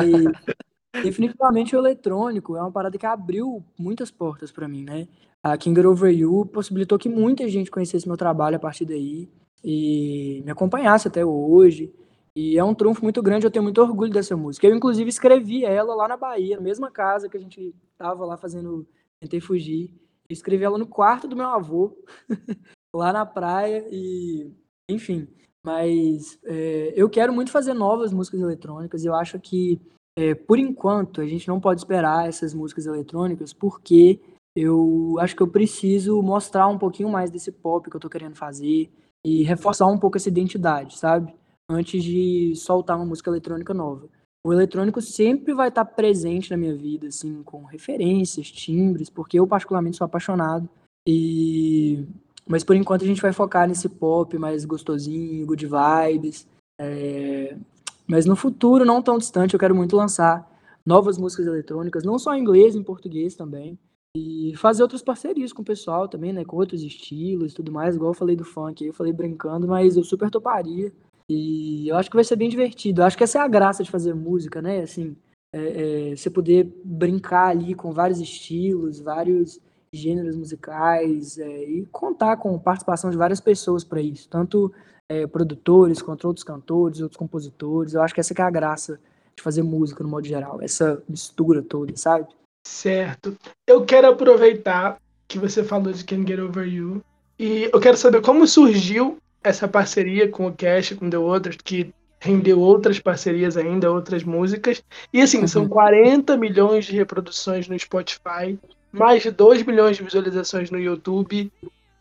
[1.01, 5.07] definitivamente o eletrônico é uma parada que abriu muitas portas para mim, né?
[5.43, 9.29] A King Over You possibilitou que muita gente conhecesse meu trabalho a partir daí
[9.63, 11.93] e me acompanhasse até hoje.
[12.35, 14.67] E é um trunfo muito grande, eu tenho muito orgulho dessa música.
[14.67, 18.35] Eu, inclusive, escrevi ela lá na Bahia, na mesma casa que a gente tava lá
[18.37, 18.85] fazendo
[19.19, 19.89] Tentei Fugir.
[20.27, 21.97] Eu escrevi ela no quarto do meu avô,
[22.95, 24.51] lá na praia, e
[24.89, 25.27] enfim.
[25.65, 29.81] Mas é, eu quero muito fazer novas músicas eletrônicas, e eu acho que,
[30.17, 34.19] é, por enquanto, a gente não pode esperar essas músicas eletrônicas, porque
[34.55, 38.35] eu acho que eu preciso mostrar um pouquinho mais desse pop que eu tô querendo
[38.35, 38.89] fazer
[39.25, 41.35] e reforçar um pouco essa identidade, sabe?
[41.69, 44.07] Antes de soltar uma música eletrônica nova.
[44.45, 49.47] O eletrônico sempre vai estar presente na minha vida, assim, com referências, timbres, porque eu
[49.47, 50.69] particularmente sou apaixonado.
[51.07, 52.05] E
[52.47, 56.47] mas por enquanto a gente vai focar nesse pop mais gostosinho, good vibes.
[56.79, 57.57] É...
[58.07, 60.47] Mas no futuro, não tão distante, eu quero muito lançar
[60.85, 63.79] novas músicas eletrônicas, não só em inglês, em português também.
[64.15, 66.45] E fazer outras parcerias com o pessoal também, né?
[66.45, 69.97] Com outros estilos e tudo mais, igual eu falei do funk, eu falei brincando, mas
[69.97, 70.93] eu super toparia.
[71.27, 73.01] E eu acho que vai ser bem divertido.
[73.01, 74.81] Eu acho que essa é a graça de fazer música, né?
[74.81, 75.17] Assim,
[75.51, 79.59] é, é, você poder brincar ali com vários estilos, vários
[79.97, 84.71] gêneros musicais é, e contar com participação de várias pessoas para isso, tanto
[85.09, 87.93] é, produtores quanto outros cantores, outros compositores.
[87.93, 88.99] Eu acho que essa que é a graça
[89.35, 92.27] de fazer música no modo geral, essa mistura toda, sabe?
[92.65, 93.35] Certo.
[93.67, 97.03] Eu quero aproveitar que você falou de Can Get Over You
[97.37, 101.93] e eu quero saber como surgiu essa parceria com o Cash, com The Others, que
[102.19, 104.83] rendeu outras parcerias ainda, outras músicas.
[105.13, 105.47] E assim, uhum.
[105.47, 108.57] são 40 milhões de reproduções no Spotify,
[108.95, 111.51] mais de 2 milhões de visualizações no YouTube,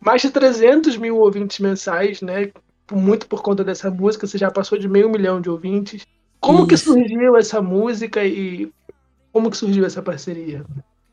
[0.01, 2.51] mais de 300 mil ouvintes mensais, né?
[2.93, 6.07] Muito por conta dessa música, você já passou de meio milhão de ouvintes.
[6.41, 6.69] Como Isso.
[6.69, 8.71] que surgiu essa música e
[9.33, 10.65] como que surgiu essa parceria?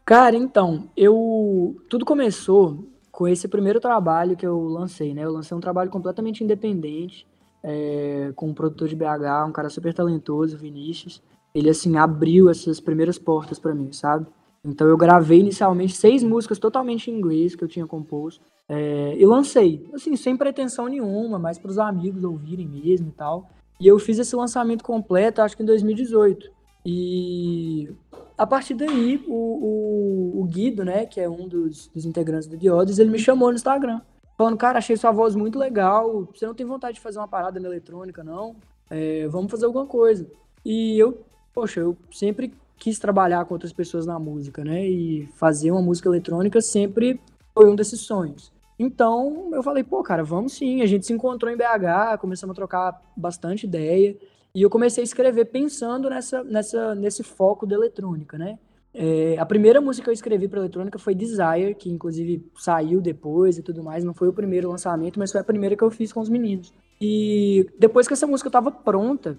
[0.06, 5.24] Cara, então, eu tudo começou com esse primeiro trabalho que eu lancei, né?
[5.24, 7.26] Eu lancei um trabalho completamente independente,
[7.63, 11.22] é, com um produtor de BH, um cara super talentoso, Vinícius.
[11.54, 14.26] Ele, assim, abriu essas primeiras portas para mim, sabe?
[14.63, 19.26] Então eu gravei inicialmente seis músicas totalmente em inglês que eu tinha composto é, e
[19.26, 23.50] lancei, assim, sem pretensão nenhuma, mas para os amigos ouvirem mesmo e tal.
[23.80, 26.52] E eu fiz esse lançamento completo, acho que em 2018.
[26.86, 27.89] E
[28.38, 32.58] a partir daí, o, o, o Guido, né, que é um dos, dos integrantes do
[32.58, 34.02] Diodes, ele me chamou no Instagram.
[34.38, 36.28] Falando, cara, achei sua voz muito legal.
[36.34, 38.56] Você não tem vontade de fazer uma parada na eletrônica, não?
[38.89, 40.28] É, vamos fazer alguma coisa.
[40.63, 41.21] E eu,
[41.54, 44.89] poxa, eu sempre quis trabalhar com outras pessoas na música, né?
[44.89, 47.22] E fazer uma música eletrônica sempre
[47.54, 48.52] foi um desses sonhos.
[48.80, 50.82] Então eu falei, pô, cara, vamos sim.
[50.82, 54.17] A gente se encontrou em BH, começamos a trocar bastante ideia.
[54.56, 58.58] E eu comecei a escrever pensando nessa, nessa, nesse foco da eletrônica, né?
[58.94, 63.60] É, a primeira música que eu escrevi para eletrônica foi Desire, que inclusive saiu depois
[63.60, 64.04] e tudo mais.
[64.04, 66.74] Não foi o primeiro lançamento, mas foi a primeira que eu fiz com os meninos.
[67.00, 69.38] E depois que essa música estava pronta,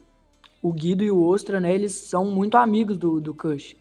[0.62, 3.76] o Guido e o Ostra, né, eles são muito amigos do, do Kush.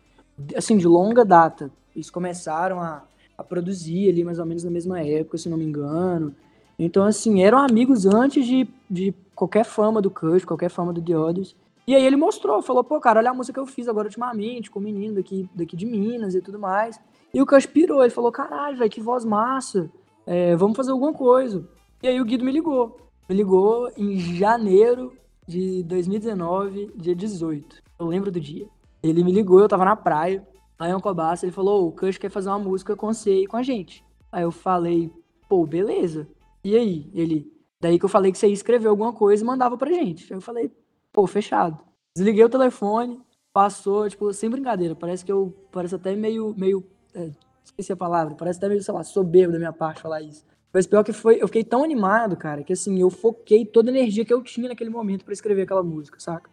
[0.56, 1.72] Assim, de longa data.
[1.96, 3.04] Eles começaram a,
[3.38, 6.34] a produzir ali mais ou menos na mesma época, se não me engano.
[6.80, 11.16] Então, assim, eram amigos antes de, de qualquer fama do Kush, qualquer fama do The
[11.16, 11.56] Others.
[11.86, 14.72] E aí ele mostrou, falou, pô, cara, olha a música que eu fiz agora ultimamente,
[14.72, 17.00] com o menino daqui, daqui de Minas e tudo mais.
[17.32, 19.92] E o Kush pirou, ele falou, caralho, velho, que voz massa,
[20.26, 21.64] é, vamos fazer alguma coisa.
[22.02, 22.98] E aí o Guido me ligou.
[23.30, 25.14] Me ligou em janeiro
[25.48, 27.82] de 2019, dia 18.
[28.00, 28.68] Eu lembro do dia.
[29.04, 30.48] Ele me ligou, eu tava na praia,
[30.80, 33.58] lá em Alcobaça, ele falou, o Kush quer fazer uma música com você e com
[33.58, 34.04] a gente.
[34.32, 35.12] Aí eu falei,
[35.50, 36.28] pô, beleza.
[36.64, 37.10] E aí?
[37.14, 37.52] Ele,
[37.82, 40.32] Daí que eu falei que você ia escrever alguma coisa e mandava pra gente.
[40.32, 40.72] Aí eu falei,
[41.12, 41.80] pô, fechado.
[42.16, 43.20] Desliguei o telefone,
[43.52, 47.32] passou, tipo, sem brincadeira, parece que eu, parece até meio, meio, é,
[47.64, 50.46] esqueci a palavra, parece até meio, sei lá, soberbo da minha parte falar isso.
[50.74, 53.94] Mas pior que foi, eu fiquei tão animado, cara, que assim, eu foquei toda a
[53.94, 56.50] energia que eu tinha naquele momento para escrever aquela música, saca?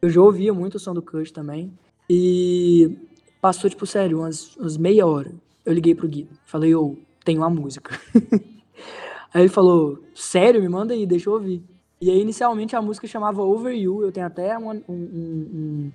[0.00, 1.72] Eu já ouvia muito o som do Kush também.
[2.08, 2.96] E
[3.40, 5.32] passou, tipo, sério, umas, umas meia hora.
[5.64, 6.30] Eu liguei pro Guido.
[6.44, 7.98] Falei, ô, tenho uma música.
[9.34, 10.62] aí ele falou, sério?
[10.62, 11.62] Me manda aí, deixa eu ouvir.
[12.00, 14.04] E aí, inicialmente, a música chamava Over You.
[14.04, 15.92] Eu tenho até um, um, um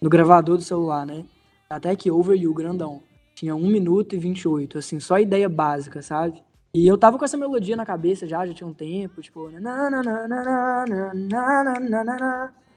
[0.00, 1.24] no gravador do celular, né?
[1.70, 3.00] Até aqui, Over You, grandão.
[3.34, 6.42] Tinha 1 minuto e 28, assim, só ideia básica, sabe?
[6.76, 9.48] E eu tava com essa melodia na cabeça já, já tinha um tempo, tipo...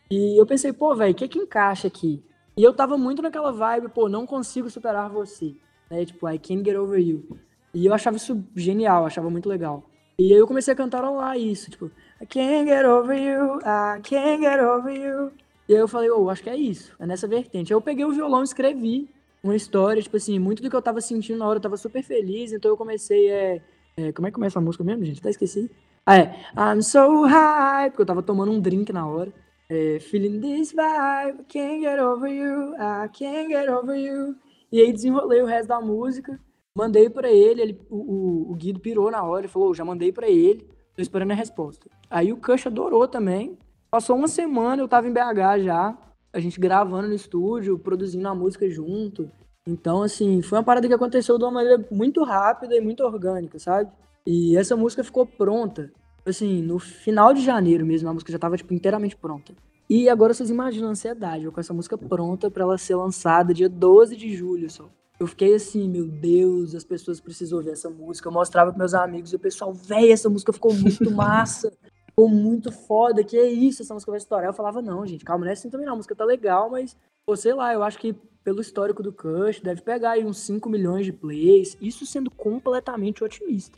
[0.10, 2.24] E eu pensei, pô, velho, o que que encaixa aqui?
[2.56, 5.54] E eu tava muito naquela vibe, pô, não consigo superar você,
[5.92, 6.06] né?
[6.06, 7.38] Tipo, I can't get over you.
[7.74, 9.84] E eu achava isso genial, achava muito legal.
[10.18, 14.02] E aí eu comecei a cantar lá isso, tipo, I can't get over you, I
[14.02, 15.34] can't get over you.
[15.68, 17.74] E aí eu falei, oh, acho que é isso, é nessa vertente.
[17.74, 19.10] Aí eu peguei o violão e escrevi
[19.44, 22.02] uma história, tipo assim, muito do que eu tava sentindo na hora, eu tava super
[22.02, 23.62] feliz, então eu comecei, é,
[24.08, 25.20] é como é que começa a música mesmo, gente?
[25.20, 25.70] Até esqueci.
[26.06, 29.34] Ah, é, I'm so high, porque eu tava tomando um drink na hora.
[29.70, 34.36] É, feeling this vibe, can't get over you, I can't get over you.
[34.72, 36.40] E aí desenrolei o resto da música,
[36.76, 40.12] mandei para ele, ele o, o, o, Guido pirou na hora, ele falou, já mandei
[40.12, 41.88] para ele, tô esperando a resposta.
[42.10, 43.58] Aí o Cush adorou também,
[43.90, 45.98] Passou uma semana, eu tava em BH já,
[46.32, 49.32] a gente gravando no estúdio, produzindo a música junto.
[49.70, 53.60] Então, assim, foi uma parada que aconteceu de uma maneira muito rápida e muito orgânica,
[53.60, 53.92] sabe?
[54.26, 55.92] E essa música ficou pronta,
[56.26, 59.54] assim, no final de janeiro mesmo, a música já tava, tipo, inteiramente pronta.
[59.90, 63.54] E agora vocês imaginam a ansiedade, eu com essa música pronta para ela ser lançada
[63.54, 64.90] dia 12 de julho só.
[65.20, 68.30] Eu fiquei assim, meu Deus, as pessoas precisam ouvir essa música.
[68.30, 71.72] Eu mostrava pros meus amigos e o pessoal, véi, essa música ficou muito massa
[72.20, 74.48] ficou muito foda, que é isso, essa música vai estourar.
[74.48, 76.98] Eu falava, não, gente, calma, não é assim também não, a música tá legal, mas,
[77.30, 80.68] pô, sei lá, eu acho que pelo histórico do Cush, deve pegar aí uns 5
[80.68, 83.78] milhões de plays, isso sendo completamente otimista.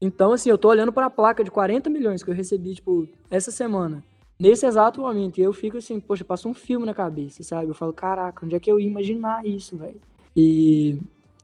[0.00, 3.06] Então, assim, eu tô olhando para a placa de 40 milhões que eu recebi, tipo,
[3.30, 4.02] essa semana,
[4.40, 7.68] nesse exato momento, e eu fico assim, poxa, passa um filme na cabeça, sabe?
[7.68, 10.00] Eu falo, caraca, onde é que eu ia imaginar isso, velho?
[10.36, 10.98] E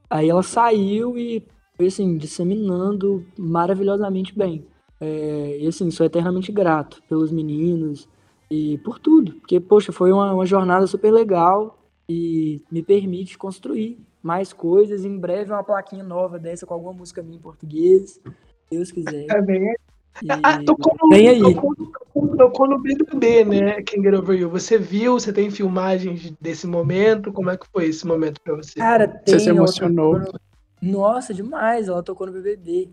[0.09, 1.41] aí ela saiu e
[1.77, 4.65] foi, assim, disseminando maravilhosamente bem.
[4.99, 8.05] É, e assim, sou eternamente grato pelos meninos
[8.49, 9.33] e por tudo.
[9.33, 15.05] Porque, poxa, foi uma, uma jornada super legal e me permite construir mais coisas.
[15.05, 18.19] Em breve, uma plaquinha nova dessa com alguma música minha em português.
[18.69, 19.25] Deus quiser.
[19.29, 19.73] É bem.
[20.21, 20.27] E...
[20.43, 21.41] Ah, tocou no, Vem aí.
[21.41, 21.75] Tocou,
[22.37, 23.77] tocou no BBB, né?
[23.77, 24.49] Get Over You.
[24.49, 25.19] Você viu?
[25.19, 27.31] Você tem filmagens desse momento?
[27.31, 28.79] Como é que foi esse momento pra você?
[28.79, 29.33] Cara, tem.
[29.33, 30.21] Você se emocionou?
[30.81, 31.87] Nossa, demais.
[31.87, 32.89] Ela tocou no BBB.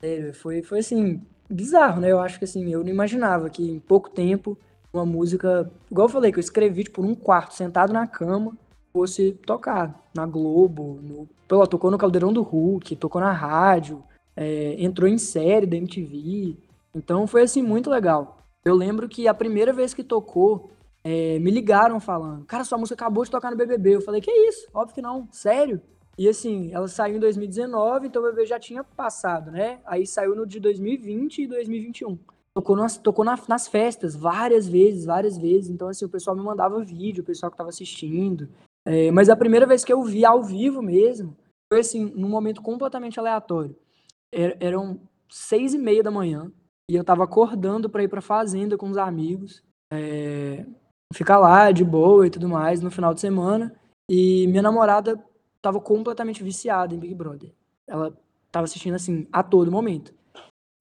[0.00, 2.10] Sério, foi, foi assim, bizarro, né?
[2.10, 4.58] Eu acho que assim, eu não imaginava que em pouco tempo
[4.94, 8.56] uma música, igual eu falei, que eu escrevi tipo, um quarto, sentado na cama,
[8.92, 14.02] fosse tocar na Globo, no, pô, tocou no Caldeirão do Hulk, tocou na rádio,
[14.36, 16.56] é, entrou em série da MTV.
[16.94, 18.38] Então foi assim muito legal.
[18.64, 20.70] Eu lembro que a primeira vez que tocou,
[21.02, 23.96] é, me ligaram falando, cara, sua música acabou de tocar no BBB.
[23.96, 24.68] Eu falei, que isso?
[24.72, 25.80] Óbvio que não, sério?
[26.16, 29.80] E assim, ela saiu em 2019, então o bebê já tinha passado, né?
[29.84, 32.16] Aí saiu no de 2020 e 2021.
[32.56, 35.70] Tocou, nas, tocou na, nas festas várias vezes, várias vezes.
[35.70, 38.48] Então, assim, o pessoal me mandava vídeo, o pessoal que tava assistindo.
[38.86, 41.36] É, mas a primeira vez que eu vi ao vivo mesmo,
[41.72, 43.74] foi assim, num momento completamente aleatório.
[44.32, 46.52] Er, eram seis e meia da manhã,
[46.88, 49.62] e eu tava acordando para ir pra fazenda com os amigos.
[49.92, 50.64] É,
[51.12, 53.74] ficar lá de boa e tudo mais no final de semana.
[54.08, 55.22] E minha namorada
[55.62, 57.52] tava completamente viciada em Big Brother.
[57.86, 58.16] Ela
[58.52, 60.12] tava assistindo assim a todo momento.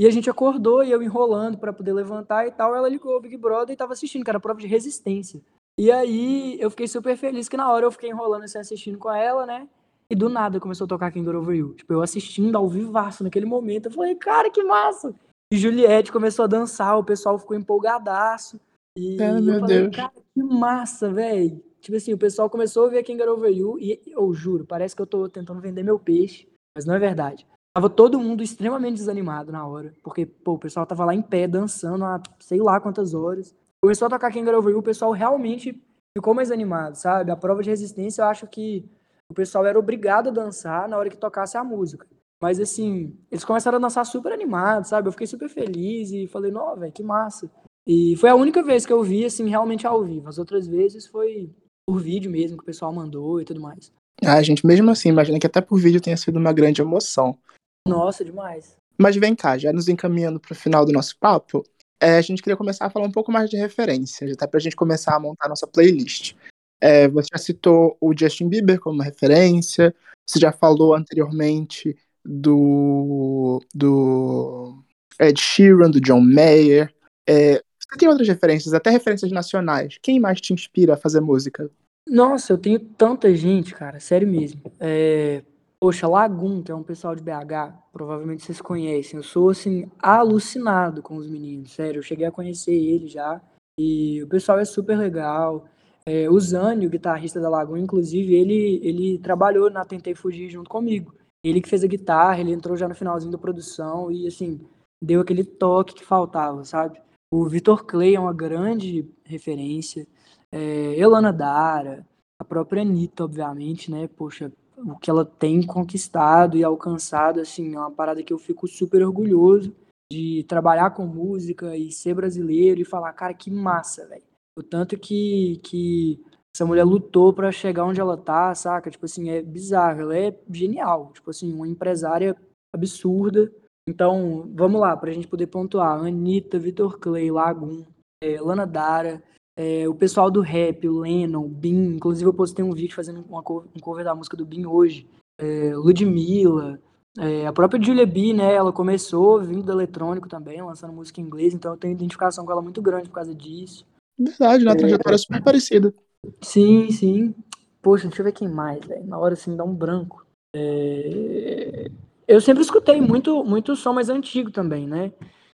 [0.03, 3.21] E a gente acordou e eu enrolando para poder levantar e tal, ela ligou o
[3.21, 5.39] Big Brother e tava assistindo, que era prova de resistência.
[5.79, 9.09] E aí eu fiquei super feliz que na hora eu fiquei enrolando assim assistindo com
[9.09, 9.65] ela, né?
[10.09, 11.73] E do nada começou a tocar Got Over You.
[11.75, 13.85] Tipo, eu assistindo ao vivaço naquele momento.
[13.85, 15.15] Eu falei, cara, que massa!
[15.53, 18.59] E Juliette começou a dançar, o pessoal ficou empolgadaço.
[18.99, 19.95] E Ah, eu falei, Deus.
[19.95, 21.63] cara, que massa, velho.
[21.79, 25.01] Tipo assim, o pessoal começou a ver Got Over You e eu juro, parece que
[25.01, 27.47] eu tô tentando vender meu peixe, mas não é verdade.
[27.75, 31.47] Tava todo mundo extremamente desanimado na hora, porque, pô, o pessoal tava lá em pé,
[31.47, 33.55] dançando há sei lá quantas horas.
[33.81, 35.81] Começou a tocar King Got Over You, o pessoal realmente
[36.15, 37.31] ficou mais animado, sabe?
[37.31, 38.85] A prova de resistência, eu acho que
[39.27, 42.05] o pessoal era obrigado a dançar na hora que tocasse a música.
[42.39, 45.07] Mas, assim, eles começaram a dançar super animados, sabe?
[45.07, 47.49] Eu fiquei super feliz e falei, não, velho, que massa.
[47.87, 50.29] E foi a única vez que eu vi, assim, realmente ao vivo.
[50.29, 51.49] As outras vezes foi
[51.87, 53.91] por vídeo mesmo, que o pessoal mandou e tudo mais.
[54.23, 57.37] Ah, gente, mesmo assim, imagina que até por vídeo tenha sido uma grande emoção.
[57.87, 58.75] Nossa, demais.
[58.97, 61.63] Mas vem cá, já nos encaminhando para o final do nosso papo,
[62.01, 64.61] é, a gente queria começar a falar um pouco mais de referências, até para a
[64.61, 66.35] gente começar a montar a nossa playlist.
[66.81, 69.95] É, você já citou o Justin Bieber como referência,
[70.27, 74.83] você já falou anteriormente do, do
[75.19, 76.93] Ed Sheeran, do John Mayer.
[77.27, 79.97] É, você tem outras referências, até referências nacionais.
[80.01, 81.69] Quem mais te inspira a fazer música?
[82.07, 84.61] Nossa, eu tenho tanta gente, cara, sério mesmo.
[84.79, 85.41] É,
[85.83, 89.17] poxa, Lagum, que é um pessoal de BH, provavelmente vocês conhecem.
[89.17, 91.99] Eu sou, assim, alucinado com os meninos, sério.
[91.99, 93.41] Eu cheguei a conhecer ele já.
[93.77, 95.65] E o pessoal é super legal.
[96.05, 100.69] É, o Zani, o guitarrista da Lagoa, inclusive, ele, ele trabalhou na Tentei Fugir junto
[100.69, 101.13] comigo.
[101.43, 104.61] Ele que fez a guitarra, ele entrou já no finalzinho da produção e, assim,
[105.03, 106.97] deu aquele toque que faltava, sabe?
[107.29, 110.07] O Vitor Clay é uma grande referência.
[110.49, 112.07] É, Elana Dara,
[112.39, 114.07] a própria Anitta, obviamente, né?
[114.07, 118.67] Poxa, o que ela tem conquistado e alcançado, assim, é uma parada que eu fico
[118.67, 119.75] super orgulhoso
[120.11, 124.23] de trabalhar com música e ser brasileiro e falar, cara, que massa, velho.
[124.57, 126.23] O tanto que, que
[126.55, 128.91] essa mulher lutou para chegar onde ela tá, saca?
[128.91, 132.35] Tipo assim, é bizarro, ela é genial, tipo assim, uma empresária
[132.73, 133.51] absurda.
[133.89, 135.99] Então, vamos lá, pra gente poder pontuar.
[135.99, 137.83] Anitta, Vitor Clay, Lagoon,
[138.23, 139.23] é, Lana Dara,
[139.55, 143.23] é, o pessoal do rap, o Lennon, o Bin, inclusive eu postei um vídeo fazendo
[143.29, 145.07] uma, um cover da música do Bin hoje,
[145.39, 146.79] é, Ludmilla,
[147.19, 151.23] é, a própria Julia B, né, ela começou vindo do eletrônico também, lançando música em
[151.23, 153.85] inglês, então eu tenho identificação com ela muito grande por causa disso.
[154.17, 154.75] Verdade, né?
[154.75, 155.93] trajetória é super parecida.
[156.41, 157.35] Sim, sim.
[157.81, 159.05] Poxa, deixa eu ver quem mais, velho.
[159.05, 160.25] Na hora assim dá um branco.
[160.55, 161.91] É...
[162.27, 165.11] Eu sempre escutei muito, muito som mais antigo também, né?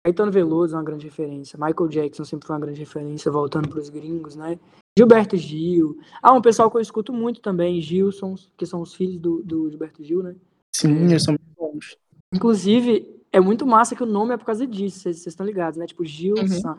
[0.04, 1.58] Caetano Veloso é uma grande referência.
[1.58, 4.58] Michael Jackson sempre foi uma grande referência, voltando para os gringos, né?
[4.96, 5.98] Gilberto Gil.
[6.22, 9.70] Ah, um pessoal que eu escuto muito também, Gilsons, que são os filhos do, do
[9.70, 10.36] Gilberto Gil, né?
[10.76, 11.96] Sim, eles são muito bons.
[12.32, 15.86] Inclusive, é muito massa que o nome é por causa disso, vocês estão ligados, né?
[15.86, 16.78] Tipo, Gilson.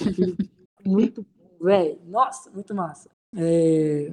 [0.00, 0.36] Uhum.
[0.86, 1.26] muito
[1.60, 1.98] velho.
[2.06, 3.10] Nossa, muito massa.
[3.36, 4.12] É...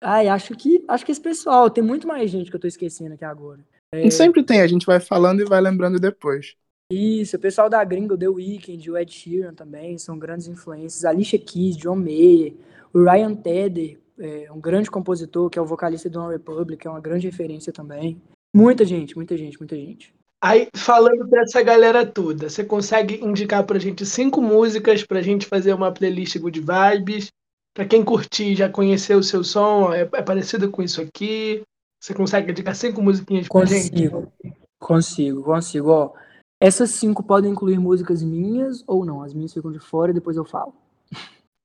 [0.00, 3.14] Ai, acho que acho que esse pessoal, tem muito mais gente que eu tô esquecendo
[3.14, 3.66] aqui agora.
[3.92, 4.08] É...
[4.10, 6.54] Sempre tem, a gente vai falando e vai lembrando depois.
[6.90, 11.04] Isso, o pessoal da Gringo, The Weeknd, o Ed Sheeran também, são grandes influências.
[11.04, 12.54] Alicia Keys, John Mayer,
[12.92, 16.90] o Ryan Tedder, é um grande compositor, que é o vocalista do One Republic, é
[16.90, 18.22] uma grande referência também.
[18.54, 20.14] Muita gente, muita gente, muita gente.
[20.40, 25.72] Aí, falando dessa galera toda, você consegue indicar pra gente cinco músicas pra gente fazer
[25.74, 27.32] uma playlist good vibes?
[27.74, 31.62] Pra quem curtir, já conhecer o seu som, é, é parecido com isso aqui?
[32.00, 34.56] Você consegue indicar cinco musiquinhas pra consigo, gente?
[34.78, 35.90] Consigo, consigo.
[35.90, 36.12] Ó,
[36.60, 39.22] essas cinco podem incluir músicas minhas ou não.
[39.22, 40.74] As minhas ficam de fora e depois eu falo.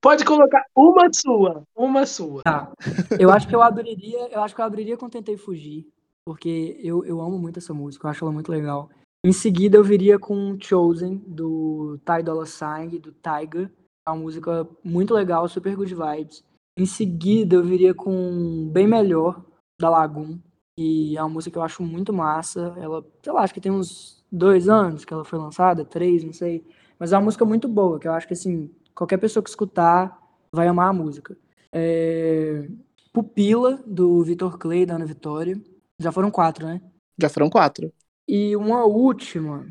[0.00, 2.42] Pode colocar uma sua, uma sua.
[2.42, 2.72] Tá.
[3.18, 5.86] Eu acho que eu abriria, eu acho que eu abriria com Tentei Fugir
[6.24, 8.88] porque eu, eu amo muito essa música, eu acho ela muito legal.
[9.24, 13.70] Em seguida, eu viria com Chosen, do Ty Dolla Sign, do Tiger.
[14.06, 16.44] É uma música muito legal, super good vibes.
[16.76, 19.44] Em seguida, eu viria com Bem Melhor,
[19.80, 20.38] da Lagoon,
[20.76, 22.74] que é uma música que eu acho muito massa.
[22.78, 26.32] Ela, sei lá, acho que tem uns dois anos que ela foi lançada, três, não
[26.32, 26.64] sei.
[26.98, 30.18] Mas é uma música muito boa, que eu acho que, assim, qualquer pessoa que escutar
[30.50, 31.36] vai amar a música.
[31.70, 32.66] É...
[33.12, 35.60] Pupila, do Vitor Clay, da Ana Vitória.
[36.00, 36.80] Já foram quatro, né?
[37.18, 37.92] Já foram quatro.
[38.26, 39.66] E uma última.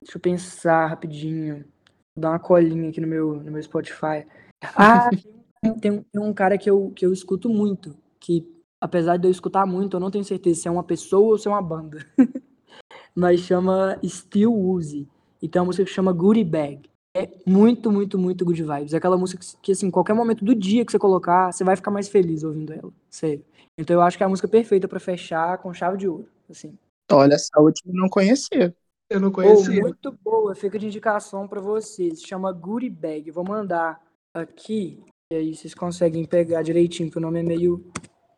[0.00, 1.64] Deixa eu pensar rapidinho.
[2.14, 4.24] Vou dar uma colinha aqui no meu, no meu Spotify.
[4.76, 5.10] Ah,
[5.80, 7.96] tem, tem um cara que eu, que eu escuto muito.
[8.20, 8.46] Que,
[8.80, 11.48] apesar de eu escutar muito, eu não tenho certeza se é uma pessoa ou se
[11.48, 12.06] é uma banda.
[13.14, 15.08] Mas chama Still Uzi.
[15.40, 16.82] E tem uma música que chama Goodie Bag.
[17.14, 18.94] É muito, muito, muito good vibes.
[18.94, 21.90] É aquela música que, assim, qualquer momento do dia que você colocar, você vai ficar
[21.90, 22.90] mais feliz ouvindo ela.
[23.10, 23.44] Sério.
[23.76, 26.78] Então eu acho que é a música perfeita para fechar com chave de ouro, assim.
[27.10, 28.74] Olha, essa última eu não conhecia.
[29.10, 29.80] Eu não conhecia.
[29.80, 32.20] Oh, muito boa, fica de indicação para vocês.
[32.20, 33.30] Se chama Goodie Bag.
[33.30, 34.00] Vou mandar
[34.34, 37.84] aqui, e aí vocês conseguem pegar direitinho, porque o nome é meio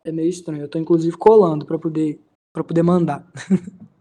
[0.04, 0.62] é meio estranho.
[0.62, 2.20] Eu tô inclusive colando para poder
[2.52, 3.24] para poder mandar.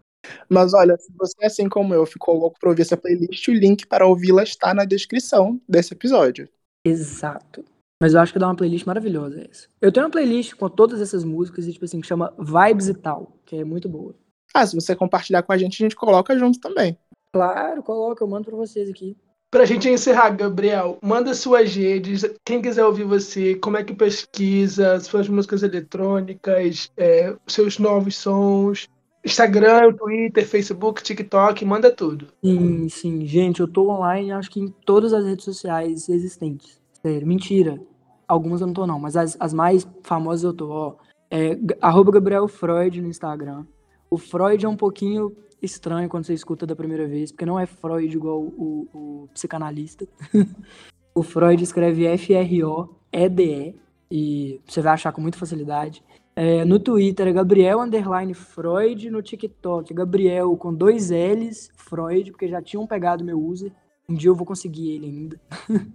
[0.48, 3.86] Mas olha, se você, assim como eu, ficou louco para ouvir essa playlist, o link
[3.86, 6.48] para ouvi-la está na descrição desse episódio.
[6.84, 7.64] Exato.
[8.00, 9.68] Mas eu acho que dá uma playlist maravilhosa essa.
[9.80, 13.32] Eu tenho uma playlist com todas essas músicas, tipo assim, que chama Vibes e tal,
[13.46, 14.14] que é muito boa.
[14.52, 16.98] Ah, se você compartilhar com a gente, a gente coloca junto também.
[17.32, 19.16] Claro, coloca, eu mando pra vocês aqui.
[19.50, 24.98] Pra gente encerrar, Gabriel, manda suas redes, quem quiser ouvir você, como é que pesquisa,
[24.98, 28.88] suas músicas eletrônicas, é, seus novos sons,
[29.24, 32.28] Instagram, Twitter, Facebook, TikTok, manda tudo.
[32.44, 33.26] Sim, sim.
[33.26, 36.80] Gente, eu tô online, acho que em todas as redes sociais existentes.
[37.02, 37.80] Sério, mentira
[38.26, 40.96] algumas eu não tô não, mas as, as mais famosas eu tô, ó.
[41.30, 43.64] É, arroba Gabriel Freud no Instagram.
[44.10, 47.66] O Freud é um pouquinho estranho quando você escuta da primeira vez, porque não é
[47.66, 50.06] Freud igual o, o psicanalista.
[51.14, 53.74] o Freud escreve F-R-O-E-D-E.
[54.10, 56.02] e você vai achar com muita facilidade.
[56.36, 62.32] É, no Twitter é Gabriel Underline Freud, no TikTok é Gabriel com dois L's, Freud,
[62.32, 63.72] porque já tinham pegado meu user.
[64.08, 65.40] Um dia eu vou conseguir ele ainda.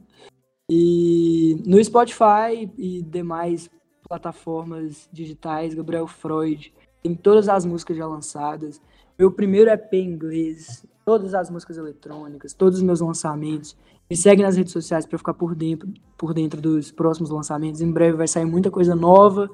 [0.69, 3.69] e no Spotify e demais
[4.07, 6.73] plataformas digitais, Gabriel Freud.
[7.03, 8.81] Tem todas as músicas já lançadas.
[9.17, 13.75] Meu primeiro EP em inglês, todas as músicas eletrônicas, todos os meus lançamentos.
[14.09, 15.87] Me segue nas redes sociais para ficar por dentro,
[16.17, 17.81] por dentro dos próximos lançamentos.
[17.81, 19.49] Em breve vai sair muita coisa nova,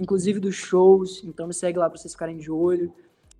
[0.00, 1.22] inclusive dos shows.
[1.24, 2.92] Então me segue lá para vocês ficarem de olho.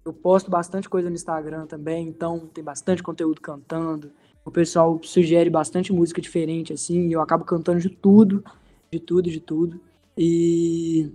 [0.05, 4.11] Eu posto bastante coisa no Instagram também, então tem bastante conteúdo cantando.
[4.45, 8.43] O pessoal sugere bastante música diferente, assim, e eu acabo cantando de tudo,
[8.91, 9.81] de tudo, de tudo.
[10.17, 11.13] E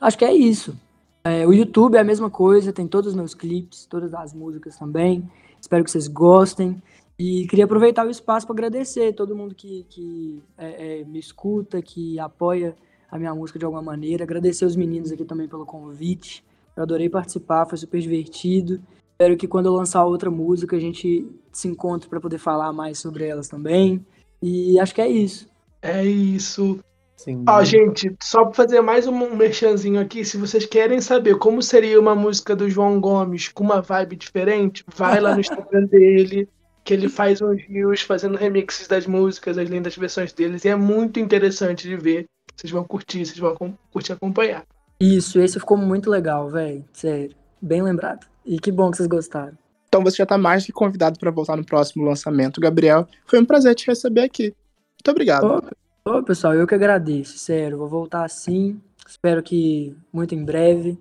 [0.00, 0.76] acho que é isso.
[1.22, 4.76] É, o YouTube é a mesma coisa, tem todos os meus clipes, todas as músicas
[4.76, 5.28] também.
[5.60, 6.82] Espero que vocês gostem.
[7.16, 11.80] E queria aproveitar o espaço para agradecer todo mundo que, que é, é, me escuta,
[11.80, 12.76] que apoia
[13.14, 14.24] a minha música de alguma maneira.
[14.24, 16.44] Agradecer os meninos aqui também pelo convite.
[16.76, 18.82] Eu adorei participar, foi super divertido.
[19.12, 22.98] Espero que quando eu lançar outra música a gente se encontre para poder falar mais
[22.98, 24.04] sobre elas também.
[24.42, 25.48] E acho que é isso.
[25.80, 26.80] É isso.
[27.16, 27.44] Sim.
[27.48, 32.00] Ó, gente, só para fazer mais um merchanzinho aqui, se vocês querem saber como seria
[32.00, 36.48] uma música do João Gomes com uma vibe diferente, vai lá no Instagram dele,
[36.82, 40.74] que ele faz uns views fazendo remixes das músicas, as lindas versões deles, e é
[40.74, 42.26] muito interessante de ver.
[42.56, 43.56] Vocês vão curtir, vocês vão
[43.90, 44.64] curtir acompanhar.
[45.00, 46.84] Isso, esse ficou muito legal, velho.
[46.92, 48.26] Sério, bem lembrado.
[48.44, 49.56] E que bom que vocês gostaram.
[49.88, 53.06] Então você já tá mais que convidado para voltar no próximo lançamento, Gabriel.
[53.26, 54.54] Foi um prazer te receber aqui.
[54.94, 55.62] Muito obrigado.
[56.04, 57.78] Ô, pessoal, eu que agradeço, sério.
[57.78, 58.80] Vou voltar assim.
[59.06, 60.98] Espero que muito em breve.